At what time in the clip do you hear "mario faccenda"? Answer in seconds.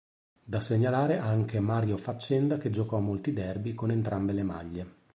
1.59-2.57